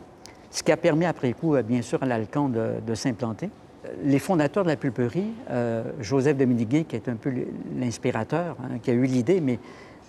ce 0.51 0.63
qui 0.63 0.73
a 0.73 0.77
permis 0.77 1.05
après 1.05 1.33
coup, 1.33 1.55
euh, 1.55 1.63
bien 1.63 1.83
sûr, 1.83 2.03
à 2.03 2.07
l'Alcan 2.07 2.49
de, 2.49 2.75
de 2.87 2.95
s'implanter. 2.95 3.51
Les 4.05 4.19
fondateurs 4.19 4.65
de 4.65 4.69
la 4.69 4.77
pulperie, 4.77 5.33
euh, 5.51 5.83
Joseph 6.01 6.37
Dominiguet, 6.37 6.85
qui 6.85 6.97
est 6.97 7.09
un 7.09 7.17
peu 7.17 7.33
l'inspirateur, 7.79 8.57
hein, 8.63 8.79
qui 8.83 8.91
a 8.91 8.95
eu 8.95 9.05
l'idée, 9.05 9.41
mais 9.41 9.59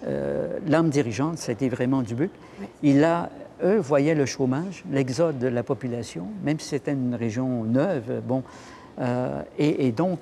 euh, 0.08 0.60
l'âme 0.68 0.90
dirigeante, 0.90 1.38
c'était 1.38 1.70
vraiment 1.70 2.02
Dubuc. 2.02 2.32
Oui. 2.60 2.68
Il 2.84 3.04
a, 3.04 3.30
eux 3.64 3.78
voyaient 3.78 4.16
le 4.16 4.26
chômage, 4.26 4.84
l'exode 4.92 5.40
de 5.40 5.48
la 5.48 5.64
population, 5.64 6.28
même 6.44 6.60
si 6.60 6.70
c'était 6.70 6.94
une 6.94 7.16
région 7.16 7.64
neuve, 7.64 8.22
bon. 8.26 8.44
Euh, 9.00 9.42
et, 9.58 9.88
et, 9.88 9.92
donc, 9.92 10.20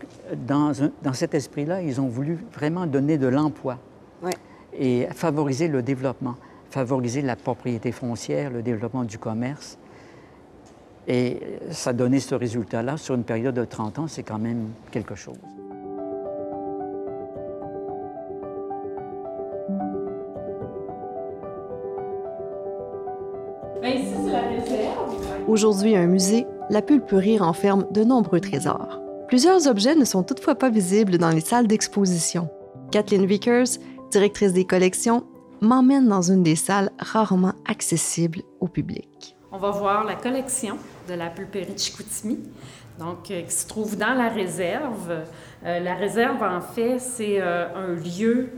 dans, 0.47 0.83
un, 0.83 0.91
dans 1.01 1.13
cet 1.13 1.33
esprit-là, 1.33 1.81
ils 1.81 1.99
ont 1.99 2.07
voulu 2.07 2.37
vraiment 2.53 2.85
donner 2.85 3.17
de 3.17 3.27
l'emploi 3.27 3.79
oui. 4.21 4.31
et 4.77 5.07
favoriser 5.15 5.67
le 5.67 5.81
développement, 5.81 6.35
favoriser 6.69 7.23
la 7.23 7.35
propriété 7.35 7.91
foncière, 7.91 8.51
le 8.51 8.61
développement 8.61 9.03
du 9.03 9.17
commerce. 9.17 9.79
Et 11.07 11.39
ça 11.71 11.93
donnait 11.93 12.19
ce 12.19 12.35
résultat-là 12.35 12.97
sur 12.97 13.15
une 13.15 13.23
période 13.23 13.55
de 13.55 13.63
30 13.63 13.99
ans, 13.99 14.07
c'est 14.07 14.23
quand 14.23 14.39
même 14.39 14.67
quelque 14.91 15.15
chose. 15.15 15.37
Bien, 23.81 23.91
ici, 23.91 24.13
c'est 24.25 24.31
la 24.31 24.41
réserve. 24.41 25.17
Aujourd'hui, 25.47 25.95
un 25.95 26.07
musée, 26.07 26.45
la 26.69 26.81
pulperie 26.81 27.37
renferme 27.37 27.85
de 27.91 28.03
nombreux 28.03 28.41
trésors. 28.41 29.01
Plusieurs 29.29 29.67
objets 29.67 29.95
ne 29.95 30.03
sont 30.03 30.23
toutefois 30.23 30.55
pas 30.55 30.69
visibles 30.69 31.17
dans 31.17 31.29
les 31.29 31.39
salles 31.39 31.67
d'exposition. 31.67 32.49
Kathleen 32.91 33.25
Vickers, 33.25 33.79
directrice 34.11 34.51
des 34.51 34.65
collections, 34.65 35.23
m'emmène 35.61 36.09
dans 36.09 36.21
une 36.21 36.43
des 36.43 36.57
salles 36.57 36.91
rarement 36.99 37.53
accessibles 37.65 38.41
au 38.59 38.67
public. 38.67 39.36
On 39.57 39.59
va 39.59 39.71
voir 39.71 40.03
la 40.03 40.13
collection 40.13 40.77
de 41.09 41.15
la 41.15 41.31
pulperie 41.31 41.73
de 41.73 41.79
Chicoutimi, 41.79 42.37
donc, 42.99 43.31
euh, 43.31 43.41
qui 43.41 43.51
se 43.51 43.67
trouve 43.67 43.97
dans 43.97 44.13
la 44.13 44.29
réserve. 44.29 45.23
Euh, 45.65 45.79
la 45.79 45.95
réserve, 45.95 46.43
en 46.43 46.61
fait, 46.61 46.99
c'est 46.99 47.41
euh, 47.41 47.65
un 47.75 47.95
lieu 47.95 48.51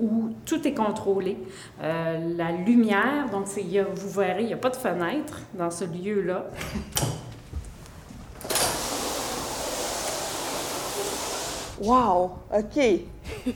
où 0.00 0.30
tout 0.46 0.64
est 0.68 0.74
contrôlé. 0.74 1.38
La 1.80 2.52
lumière, 2.52 3.28
donc 3.32 3.48
y 3.56 3.80
a, 3.80 3.82
vous 3.82 4.10
verrez, 4.10 4.42
il 4.42 4.46
n'y 4.46 4.52
a 4.52 4.58
pas 4.58 4.70
de 4.70 4.76
fenêtre 4.76 5.40
dans 5.54 5.72
ce 5.72 5.84
lieu-là. 5.84 6.46
Wow! 11.82 12.32
OK. 12.54 12.78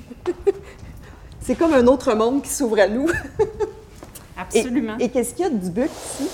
c'est 1.40 1.54
comme 1.56 1.74
un 1.74 1.86
autre 1.86 2.14
monde 2.14 2.42
qui 2.42 2.48
s'ouvre 2.48 2.80
à 2.80 2.88
nous. 2.88 3.06
Absolument. 4.48 4.96
Et, 4.98 5.04
et 5.04 5.08
qu'est-ce 5.08 5.34
qu'il 5.34 5.44
y 5.44 5.48
a 5.48 5.50
du 5.50 5.70
buc 5.70 5.90
ici? 5.90 6.28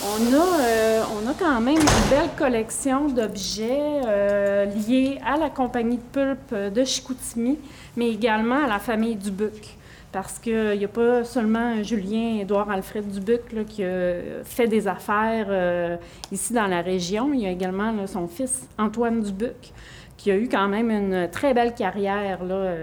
On 0.00 0.32
a, 0.32 0.60
euh, 0.60 1.02
on 1.20 1.28
a 1.28 1.34
quand 1.34 1.60
même 1.60 1.76
une 1.76 2.08
belle 2.08 2.30
collection 2.36 3.08
d'objets 3.08 4.00
euh, 4.06 4.64
liés 4.64 5.18
à 5.26 5.36
la 5.36 5.50
compagnie 5.50 5.96
de 5.96 6.02
pulpe 6.12 6.54
de 6.72 6.84
Chicoutimi, 6.84 7.58
mais 7.96 8.10
également 8.10 8.64
à 8.64 8.68
la 8.68 8.78
famille 8.78 9.16
Dubuc. 9.16 9.76
Parce 10.12 10.38
qu'il 10.38 10.78
n'y 10.78 10.84
a 10.84 10.88
pas 10.88 11.24
seulement 11.24 11.82
Julien 11.82 12.38
Édouard 12.40 12.70
Alfred 12.70 13.10
Dubuc 13.10 13.52
là, 13.52 13.64
qui 13.64 13.84
a 13.84 14.42
fait 14.44 14.66
des 14.66 14.88
affaires 14.88 15.48
euh, 15.50 15.96
ici 16.32 16.52
dans 16.52 16.66
la 16.66 16.80
région. 16.80 17.32
Il 17.34 17.40
y 17.40 17.46
a 17.46 17.50
également 17.50 17.92
là, 17.92 18.06
son 18.06 18.26
fils 18.28 18.62
Antoine 18.78 19.20
Dubuc 19.20 19.72
qui 20.18 20.32
a 20.32 20.36
eu 20.36 20.48
quand 20.48 20.68
même 20.68 20.90
une 20.90 21.30
très 21.30 21.54
belle 21.54 21.74
carrière 21.74 22.40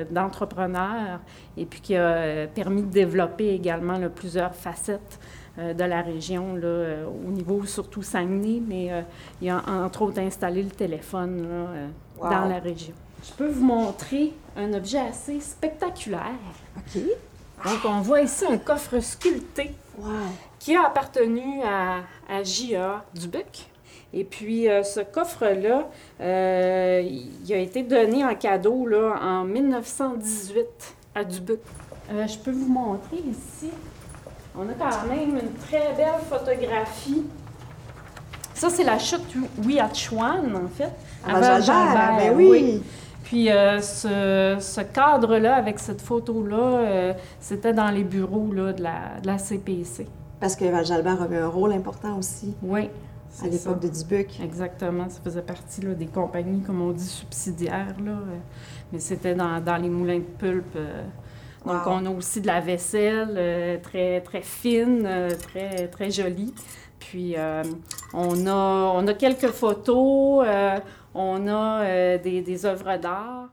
d'entrepreneur 0.09 1.19
et 1.57 1.65
puis 1.65 1.81
qui 1.81 1.95
a 1.95 2.47
permis 2.47 2.81
de 2.81 2.89
développer 2.89 3.49
également 3.49 3.99
là, 3.99 4.09
plusieurs 4.09 4.55
facettes 4.55 5.19
euh, 5.59 5.73
de 5.73 5.83
la 5.83 6.01
région, 6.01 6.55
là, 6.55 6.65
euh, 6.65 7.05
au 7.05 7.31
niveau 7.31 7.65
surtout 7.65 8.01
Saguenay, 8.01 8.61
mais 8.65 8.91
euh, 8.91 9.01
il 9.41 9.49
a 9.49 9.63
entre 9.67 10.01
autres 10.01 10.19
installé 10.19 10.63
le 10.63 10.69
téléphone 10.69 11.47
là, 11.47 11.67
wow. 12.17 12.29
dans 12.29 12.45
la 12.45 12.59
région. 12.59 12.93
Je 13.23 13.31
peux 13.33 13.47
vous 13.47 13.63
montrer 13.63 14.33
un 14.55 14.73
objet 14.73 14.99
assez 14.99 15.39
spectaculaire. 15.39 16.39
OK. 16.77 17.01
Donc, 17.65 17.79
on 17.85 18.01
voit 18.01 18.21
ici 18.21 18.45
un 18.45 18.57
coffre 18.57 18.99
sculpté 18.99 19.71
wow. 19.97 20.09
qui 20.59 20.75
a 20.75 20.87
appartenu 20.87 21.63
à, 21.63 21.99
à 22.29 22.43
J.A. 22.43 23.03
Dubuc. 23.13 23.69
Et 24.15 24.23
puis, 24.23 24.67
euh, 24.69 24.81
ce 24.81 25.01
coffre-là, 25.01 25.89
euh, 26.21 27.01
il 27.03 27.53
a 27.53 27.57
été 27.57 27.83
donné 27.83 28.25
en 28.25 28.33
cadeau 28.33 28.87
là, 28.87 29.15
en 29.21 29.43
1918 29.43 30.65
à 31.13 31.23
Dubuc. 31.23 31.59
Euh, 32.11 32.25
je 32.25 32.37
peux 32.39 32.51
vous 32.51 32.71
montrer 32.71 33.17
ici 33.17 33.69
on 34.57 34.69
a 34.69 34.73
quand 34.73 35.07
même 35.09 35.37
une 35.37 35.53
très 35.67 35.93
belle 35.95 36.21
photographie. 36.29 37.23
Ça, 38.53 38.69
c'est 38.69 38.83
la 38.83 38.97
chute 38.97 39.21
Ouiachuan, 39.65 40.55
en 40.55 40.67
fait. 40.69 40.91
Ben 42.17 42.33
oui. 42.35 42.47
oui. 42.51 42.83
Puis 43.23 43.51
euh, 43.51 43.81
ce, 43.81 44.57
ce 44.59 44.81
cadre-là, 44.81 45.55
avec 45.55 45.79
cette 45.79 46.01
photo-là, 46.01 46.57
euh, 46.57 47.13
c'était 47.39 47.73
dans 47.73 47.89
les 47.89 48.03
bureaux 48.03 48.53
là, 48.53 48.71
de, 48.71 48.83
la, 48.83 49.19
de 49.21 49.27
la 49.27 49.37
CPC. 49.37 50.07
Parce 50.39 50.55
que 50.55 50.65
Val-Jalbert 50.65 51.21
avait 51.21 51.39
un 51.39 51.47
rôle 51.47 51.73
important 51.73 52.17
aussi. 52.17 52.53
Oui. 52.61 52.89
À 53.43 53.47
l'époque 53.47 53.81
de 53.81 53.89
Dubuc. 53.89 54.39
Exactement. 54.41 55.09
Ça 55.09 55.19
faisait 55.23 55.41
partie 55.41 55.81
là, 55.81 55.93
des 55.93 56.07
compagnies, 56.07 56.61
comme 56.61 56.81
on 56.81 56.91
dit, 56.91 57.03
subsidiaires. 57.03 57.95
Là. 58.03 58.19
Mais 58.91 58.99
c'était 58.99 59.35
dans, 59.35 59.59
dans, 59.59 59.77
les 59.77 59.89
moulins 59.89 60.19
de 60.19 60.23
pulpe. 60.23 60.75
Euh, 60.75 61.03
donc, 61.65 61.85
wow. 61.85 61.93
on 61.93 62.05
a 62.05 62.09
aussi 62.11 62.41
de 62.41 62.47
la 62.47 62.61
vaisselle 62.61 63.33
euh, 63.37 63.77
très, 63.81 64.21
très 64.21 64.41
fine, 64.41 65.03
euh, 65.05 65.31
très, 65.35 65.87
très 65.87 66.11
jolie. 66.11 66.53
Puis, 66.99 67.35
euh, 67.37 67.63
on, 68.13 68.45
a, 68.45 68.93
on 68.95 69.07
a 69.07 69.13
quelques 69.13 69.49
photos, 69.49 70.45
on 71.13 71.47
a 71.47 72.17
des, 72.17 72.41
des 72.41 72.65
œuvres 72.65 72.97
d'art. 72.97 73.49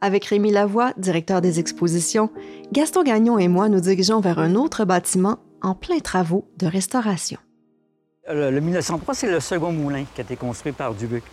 Avec 0.00 0.24
Rémi 0.26 0.50
Lavoie, 0.52 0.92
directeur 0.96 1.40
des 1.40 1.58
expositions, 1.58 2.30
Gaston 2.72 3.02
Gagnon 3.02 3.38
et 3.38 3.48
moi 3.48 3.68
nous 3.68 3.80
dirigeons 3.80 4.20
vers 4.20 4.38
un 4.38 4.54
autre 4.54 4.84
bâtiment 4.84 5.38
en 5.62 5.74
plein 5.74 5.98
travaux 5.98 6.44
de 6.56 6.66
restauration. 6.66 7.38
Le, 8.30 8.50
le 8.50 8.60
1903, 8.60 9.14
c'est 9.14 9.30
le 9.30 9.40
second 9.40 9.72
moulin 9.72 10.04
qui 10.14 10.20
a 10.20 10.24
été 10.24 10.36
construit 10.36 10.72
par 10.72 10.94
Dubuc. 10.94 11.24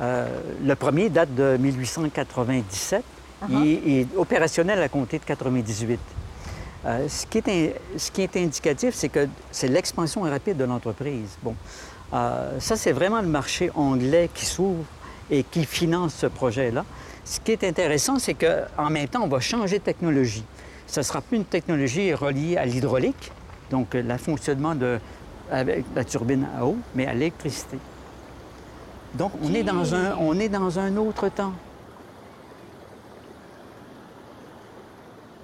Euh, 0.00 0.26
le 0.64 0.74
premier 0.74 1.08
date 1.08 1.34
de 1.34 1.56
1897. 1.56 3.02
Uh 3.42 3.52
-huh. 3.52 3.64
Il 3.64 3.92
est 4.00 4.06
opérationnel 4.16 4.82
à 4.82 4.88
compter 4.88 5.18
de 5.18 5.24
98. 5.24 5.98
Euh, 6.84 7.08
ce, 7.08 7.26
qui 7.26 7.38
est, 7.38 7.74
ce, 7.96 8.10
qui 8.10 8.22
est, 8.22 8.36
indicatif, 8.36 8.94
c'est 8.94 9.08
que 9.08 9.28
c'est 9.50 9.68
l'expansion 9.68 10.22
rapide 10.22 10.56
de 10.56 10.64
l'entreprise. 10.64 11.36
Bon, 11.42 11.54
euh, 12.12 12.60
ça, 12.60 12.76
c'est 12.76 12.92
vraiment 12.92 13.20
le 13.20 13.28
marché 13.28 13.70
anglais 13.74 14.28
qui 14.32 14.44
s'ouvre 14.46 14.84
et 15.30 15.42
qui 15.42 15.64
finance 15.64 16.14
ce 16.14 16.26
projet-là. 16.26 16.84
Ce 17.26 17.40
qui 17.40 17.50
est 17.50 17.64
intéressant, 17.64 18.20
c'est 18.20 18.34
qu'en 18.34 18.88
même 18.88 19.08
temps, 19.08 19.24
on 19.24 19.28
va 19.28 19.40
changer 19.40 19.80
de 19.80 19.84
technologie. 19.84 20.44
Ce 20.86 21.00
ne 21.00 21.04
sera 21.04 21.20
plus 21.20 21.36
une 21.36 21.44
technologie 21.44 22.14
reliée 22.14 22.56
à 22.56 22.64
l'hydraulique, 22.64 23.32
donc 23.68 23.94
le 23.94 24.16
fonctionnement 24.16 24.76
de, 24.76 25.00
avec 25.50 25.84
la 25.96 26.04
turbine 26.04 26.46
à 26.56 26.64
eau, 26.64 26.76
mais 26.94 27.06
à 27.06 27.14
l'électricité. 27.14 27.78
Donc, 29.14 29.32
on, 29.42 29.52
est 29.52 29.64
dans 29.64 29.92
un, 29.92 30.16
on 30.20 30.38
est 30.38 30.48
dans 30.48 30.78
un 30.78 30.96
autre 30.96 31.28
temps. 31.28 31.52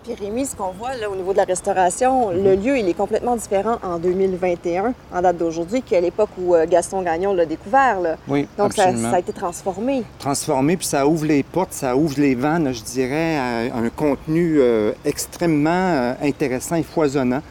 Puis 0.03 0.15
Rémi, 0.15 0.45
ce 0.47 0.57
qu'on 0.57 0.73
voit 0.73 0.97
là, 0.97 1.09
au 1.09 1.15
niveau 1.15 1.33
de 1.33 1.37
la 1.37 1.45
restauration, 1.45 2.31
le 2.31 2.57
lieu, 2.57 2.77
il 2.77 2.89
est 2.89 2.95
complètement 2.95 3.37
différent 3.37 3.79
en 3.85 3.99
2021, 3.99 4.95
en 5.15 5.23
date 5.23 5.37
d'aujourd'hui, 5.37 5.81
qu'à 5.81 6.01
l'époque 6.01 6.31
où 6.39 6.57
euh, 6.57 6.67
Gaston 6.69 7.03
Gagnon 7.03 7.33
l'a 7.35 7.47
découvert. 7.47 8.01
Là. 8.01 8.17
Oui, 8.27 8.49
Donc, 8.59 8.73
ça, 8.73 8.89
a 8.89 9.19
été 9.21 9.33
transformé. 9.33 10.03
Transformé, 10.19 10.77
puis 10.77 10.87
ça 10.87 11.07
ouvre 11.07 11.27
les 11.27 11.45
portes, 11.45 11.73
ça 11.73 11.95
ouvre 11.95 12.19
les 12.19 12.35
vannes, 12.35 12.73
je 12.73 12.83
dirais, 12.83 13.37
à 13.37 13.77
un 13.77 13.91
contenu 13.91 14.57
euh, 14.59 14.91
extrêmement 15.05 15.71
euh, 15.71 16.15
intéressant 16.21 16.75
et 16.75 16.83
foisonnant. 16.83 17.43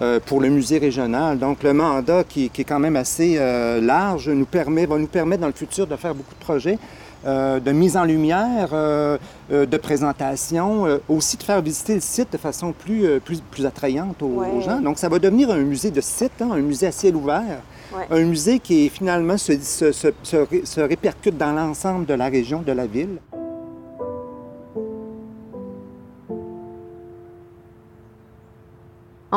Euh, 0.00 0.20
pour 0.24 0.40
le 0.40 0.48
musée 0.48 0.78
régional. 0.78 1.40
Donc, 1.40 1.64
le 1.64 1.72
mandat 1.72 2.22
qui, 2.22 2.50
qui 2.50 2.60
est 2.60 2.64
quand 2.64 2.78
même 2.78 2.94
assez 2.94 3.34
euh, 3.36 3.80
large 3.80 4.28
nous 4.28 4.44
permet, 4.44 4.86
va 4.86 4.96
nous 4.96 5.08
permettre 5.08 5.40
dans 5.40 5.48
le 5.48 5.52
futur 5.52 5.88
de 5.88 5.96
faire 5.96 6.14
beaucoup 6.14 6.34
de 6.36 6.44
projets, 6.44 6.78
euh, 7.26 7.58
de 7.58 7.72
mise 7.72 7.96
en 7.96 8.04
lumière, 8.04 8.68
de 9.50 9.76
présentation, 9.76 11.00
aussi 11.08 11.36
de 11.36 11.42
faire 11.42 11.60
visiter 11.60 11.96
le 11.96 12.00
site 12.00 12.32
de 12.32 12.38
façon 12.38 12.72
plus, 12.72 13.18
plus, 13.24 13.40
plus 13.40 13.66
attrayante 13.66 14.22
aux, 14.22 14.26
ouais. 14.26 14.46
aux, 14.56 14.60
gens. 14.60 14.80
Donc, 14.80 14.98
ça 14.98 15.08
va 15.08 15.18
devenir 15.18 15.50
un 15.50 15.58
musée 15.58 15.90
de 15.90 16.00
site, 16.00 16.40
hein, 16.40 16.50
un 16.52 16.60
musée 16.60 16.86
à 16.86 16.92
ciel 16.92 17.16
ouvert. 17.16 17.60
Ouais. 17.92 18.06
Un 18.08 18.22
musée 18.22 18.60
qui 18.60 18.88
finalement 18.90 19.36
se, 19.36 19.58
se, 19.58 19.90
se, 19.90 20.12
se 20.22 20.80
répercute 20.80 21.36
dans 21.36 21.52
l'ensemble 21.52 22.06
de 22.06 22.14
la 22.14 22.28
région, 22.28 22.62
de 22.62 22.72
la 22.72 22.86
ville. 22.86 23.18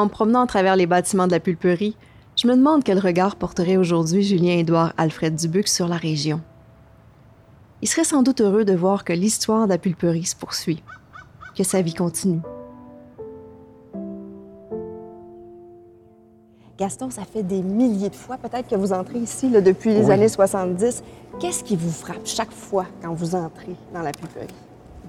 En 0.01 0.05
me 0.05 0.09
promenant 0.09 0.41
à 0.41 0.47
travers 0.47 0.75
les 0.75 0.87
bâtiments 0.87 1.27
de 1.27 1.31
la 1.31 1.39
pulperie, 1.39 1.95
je 2.35 2.47
me 2.47 2.55
demande 2.55 2.83
quel 2.83 2.97
regard 2.97 3.35
porterait 3.35 3.77
aujourd'hui 3.77 4.23
Julien-Édouard 4.23 4.93
Alfred 4.97 5.35
Dubuc 5.35 5.67
sur 5.67 5.87
la 5.87 5.95
région. 5.95 6.41
Il 7.83 7.87
serait 7.87 8.03
sans 8.03 8.23
doute 8.23 8.41
heureux 8.41 8.65
de 8.65 8.73
voir 8.73 9.03
que 9.03 9.13
l'histoire 9.13 9.65
de 9.65 9.69
la 9.73 9.77
pulperie 9.77 10.25
se 10.25 10.35
poursuit, 10.35 10.81
que 11.55 11.63
sa 11.63 11.83
vie 11.83 11.93
continue. 11.93 12.39
Gaston, 16.79 17.11
ça 17.11 17.21
fait 17.21 17.43
des 17.43 17.61
milliers 17.61 18.09
de 18.09 18.15
fois 18.15 18.37
peut-être 18.37 18.69
que 18.69 18.75
vous 18.75 18.93
entrez 18.93 19.19
ici 19.19 19.51
là, 19.51 19.61
depuis 19.61 19.93
les 19.93 20.05
Oui. 20.05 20.11
années 20.13 20.29
70. 20.29 21.03
Qu'est-ce 21.39 21.63
qui 21.63 21.75
vous 21.75 21.91
frappe 21.91 22.25
chaque 22.25 22.51
fois 22.51 22.87
quand 23.03 23.13
vous 23.13 23.35
entrez 23.35 23.75
dans 23.93 24.01
la 24.01 24.13
pulperie? 24.13 24.47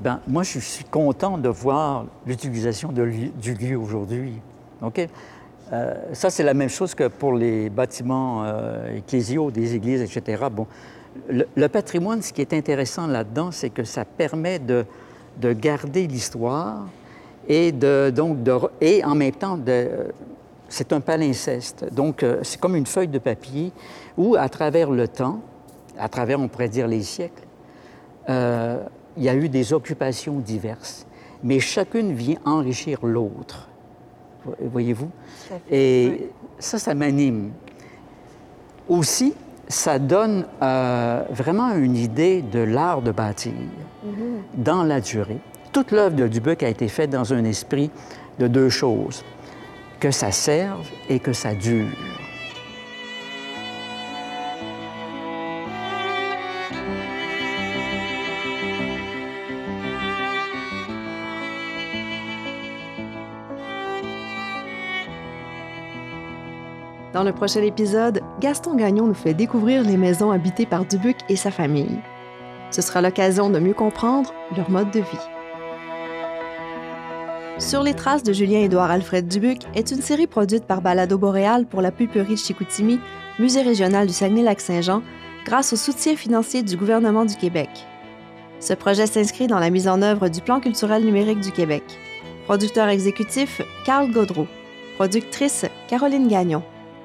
Ben, 0.02 0.20
moi, 0.28 0.42
je 0.42 0.58
suis 0.58 0.84
content 0.84 1.38
de 1.38 1.48
voir 1.48 2.04
l'utilisation 2.26 2.92
du 2.92 3.54
lieu 3.54 3.76
aujourd'hui. 3.78 4.34
OK? 4.82 5.08
Euh, 5.72 5.94
ça, 6.12 6.28
c'est 6.28 6.42
la 6.42 6.54
même 6.54 6.68
chose 6.68 6.94
que 6.94 7.08
pour 7.08 7.32
les 7.34 7.70
bâtiments 7.70 8.44
euh, 8.44 8.96
ecclésiaux, 8.96 9.50
des 9.50 9.74
églises, 9.74 10.02
etc. 10.02 10.44
Bon, 10.50 10.66
le, 11.28 11.68
patrimoine, 11.68 12.22
ce 12.22 12.32
qui 12.32 12.40
est 12.40 12.52
intéressant 12.52 13.06
là-dedans, 13.06 13.50
c'est 13.52 13.70
que 13.70 13.84
ça 13.84 14.04
permet 14.04 14.58
de, 14.58 14.84
de 15.40 15.52
garder 15.52 16.06
l'histoire 16.06 16.86
et, 17.48 17.72
de, 17.72 18.12
donc 18.14 18.42
de, 18.42 18.54
et 18.80 19.04
en 19.04 19.14
même 19.14 19.32
temps, 19.32 19.56
de, 19.56 20.12
c'est 20.68 20.92
un 20.92 21.00
palimpseste. 21.00 21.92
Donc, 21.92 22.22
euh, 22.22 22.40
c'est 22.42 22.60
comme 22.60 22.76
une 22.76 22.86
feuille 22.86 23.08
de 23.08 23.18
papier 23.18 23.72
où, 24.16 24.36
à 24.36 24.48
travers 24.48 24.90
le 24.90 25.06
temps, 25.06 25.40
à 25.98 26.08
travers, 26.08 26.40
on 26.40 26.48
pourrait 26.48 26.70
dire, 26.70 26.88
les 26.88 27.02
siècles, 27.02 27.44
euh, 28.28 28.82
il 29.16 29.24
y 29.24 29.28
a 29.28 29.34
eu 29.34 29.48
des 29.48 29.72
occupations 29.72 30.38
diverses, 30.38 31.06
mais 31.42 31.60
chacune 31.60 32.12
vient 32.12 32.38
enrichir 32.44 33.04
l'autre. 33.04 33.68
Vo- 34.44 34.54
Voyez-vous? 34.72 35.10
Et 35.70 36.28
ça, 36.58 36.78
ça 36.78 36.94
m'anime. 36.94 37.50
Aussi, 38.88 39.34
ça 39.68 39.98
donne 39.98 40.44
euh, 40.62 41.22
vraiment 41.30 41.72
une 41.74 41.96
idée 41.96 42.42
de 42.42 42.58
l'art 42.58 43.00
de 43.02 43.10
bâtir 43.12 43.52
dans 44.54 44.82
la 44.82 45.00
durée. 45.00 45.38
Toute 45.72 45.92
l'œuvre 45.92 46.16
de 46.16 46.28
Dubuc 46.28 46.62
a 46.62 46.68
été 46.68 46.88
faite 46.88 47.10
dans 47.10 47.32
un 47.32 47.44
esprit 47.44 47.90
de 48.38 48.46
deux 48.48 48.68
choses, 48.68 49.24
que 50.00 50.10
ça 50.10 50.30
serve 50.32 50.86
et 51.08 51.18
que 51.20 51.32
ça 51.32 51.54
dure. 51.54 51.86
Dans 67.12 67.24
le 67.24 67.32
prochain 67.32 67.62
épisode, 67.62 68.22
Gaston 68.40 68.74
Gagnon 68.74 69.06
nous 69.06 69.14
fait 69.14 69.34
découvrir 69.34 69.82
les 69.82 69.98
maisons 69.98 70.30
habitées 70.30 70.64
par 70.64 70.86
Dubuc 70.86 71.18
et 71.28 71.36
sa 71.36 71.50
famille. 71.50 71.98
Ce 72.70 72.80
sera 72.80 73.02
l'occasion 73.02 73.50
de 73.50 73.58
mieux 73.58 73.74
comprendre 73.74 74.32
leur 74.56 74.70
mode 74.70 74.90
de 74.90 75.00
vie. 75.00 75.28
Sur 77.58 77.82
les 77.82 77.92
traces 77.92 78.22
de 78.22 78.32
Julien-Édouard 78.32 78.90
Alfred 78.90 79.28
Dubuc 79.28 79.60
est 79.74 79.90
une 79.90 80.00
série 80.00 80.26
produite 80.26 80.64
par 80.64 80.80
Balado 80.80 81.18
Boréal 81.18 81.66
pour 81.66 81.82
la 81.82 81.90
pulperie 81.90 82.34
de 82.34 82.38
Chicoutimi, 82.38 82.98
musée 83.38 83.60
régional 83.60 84.06
du 84.06 84.14
Saguenay-Lac-Saint-Jean, 84.14 85.02
grâce 85.44 85.74
au 85.74 85.76
soutien 85.76 86.16
financier 86.16 86.62
du 86.62 86.78
gouvernement 86.78 87.26
du 87.26 87.36
Québec. 87.36 87.68
Ce 88.58 88.72
projet 88.72 89.06
s'inscrit 89.06 89.48
dans 89.48 89.58
la 89.58 89.68
mise 89.68 89.86
en 89.86 90.00
œuvre 90.00 90.28
du 90.28 90.40
Plan 90.40 90.60
culturel 90.60 91.04
numérique 91.04 91.40
du 91.40 91.52
Québec. 91.52 91.82
Producteur 92.46 92.88
exécutif, 92.88 93.60
Carl 93.84 94.10
Godreau. 94.10 94.46
Productrice, 94.96 95.66
Caroline 95.88 96.28
Gagnon. 96.28 96.62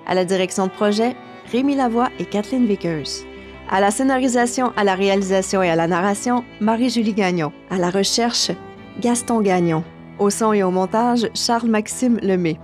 À 0.08 0.16
la 0.16 0.24
direction 0.24 0.68
de 0.68 0.72
projet, 0.72 1.18
Rémi 1.52 1.76
Lavoie 1.76 2.08
et 2.18 2.24
Kathleen 2.24 2.66
Vickers. 2.66 3.26
À 3.70 3.82
la 3.82 3.92
scénarisation, 3.92 4.72
à 4.78 4.86
la 4.86 4.96
réalisation 4.96 5.62
et 5.62 5.70
à 5.70 5.76
la 5.76 5.88
narration, 5.88 6.46
Marie-Julie 6.62 7.14
Gagnon. 7.14 7.52
À 7.70 7.78
la 7.78 7.90
recherche, 7.90 8.52
Gaston 9.02 9.42
Gagnon. 9.42 9.84
Au 10.18 10.30
son 10.30 10.54
et 10.54 10.64
au 10.64 10.72
montage, 10.72 11.28
Charles-Maxime 11.34 12.20
Lemay. 12.22 12.58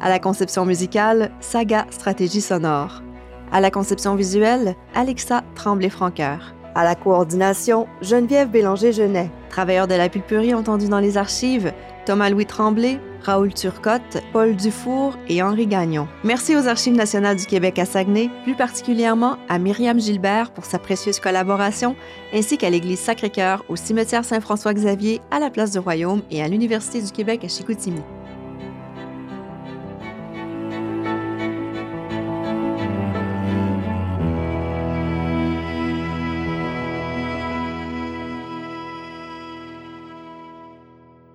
À 0.00 0.08
la 0.08 0.20
conception 0.20 0.64
musicale, 0.64 1.32
Saga 1.40 1.86
Stratégie 1.90 2.40
sonore. 2.40 3.02
À 3.50 3.60
la 3.60 3.72
conception 3.72 4.14
visuelle, 4.14 4.76
Alexa 4.94 5.42
Tremblay-Franqueur. 5.56 6.54
À 6.76 6.84
la 6.84 6.94
coordination, 6.94 7.88
Geneviève 8.02 8.50
Bélanger-Genet. 8.50 9.30
Travailleurs 9.50 9.88
de 9.88 9.96
la 9.96 10.08
pulperie 10.08 10.54
entendus 10.54 10.88
dans 10.88 11.00
les 11.00 11.16
archives, 11.16 11.72
Thomas-Louis 12.06 12.46
Tremblay, 12.46 13.00
Raoul 13.22 13.52
Turcotte, 13.52 14.22
Paul 14.32 14.56
Dufour 14.56 15.16
et 15.28 15.42
Henri 15.42 15.66
Gagnon. 15.66 16.08
Merci 16.24 16.56
aux 16.56 16.66
Archives 16.66 16.94
nationales 16.94 17.36
du 17.36 17.46
Québec 17.46 17.78
à 17.78 17.84
Saguenay, 17.84 18.30
plus 18.44 18.54
particulièrement 18.54 19.36
à 19.48 19.58
Myriam 19.58 20.00
Gilbert 20.00 20.50
pour 20.52 20.64
sa 20.64 20.78
précieuse 20.78 21.20
collaboration, 21.20 21.96
ainsi 22.32 22.58
qu'à 22.58 22.70
l'Église 22.70 23.00
Sacré-Cœur, 23.00 23.64
au 23.68 23.76
cimetière 23.76 24.24
Saint-François-Xavier, 24.24 25.20
à 25.30 25.38
la 25.38 25.50
Place 25.50 25.72
du 25.72 25.78
Royaume 25.78 26.22
et 26.30 26.42
à 26.42 26.48
l'Université 26.48 27.02
du 27.02 27.10
Québec 27.12 27.44
à 27.44 27.48
Chicoutimi. 27.48 28.02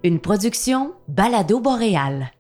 Une 0.05 0.19
production 0.19 0.95
Balado 1.07 1.61
Boréal. 1.61 2.33